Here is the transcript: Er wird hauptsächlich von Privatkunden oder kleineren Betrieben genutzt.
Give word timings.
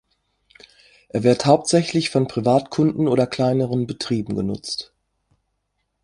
Er 1.09 1.21
wird 1.21 1.45
hauptsächlich 1.45 2.09
von 2.09 2.27
Privatkunden 2.27 3.07
oder 3.07 3.27
kleineren 3.27 3.85
Betrieben 3.85 4.33
genutzt. 4.35 4.95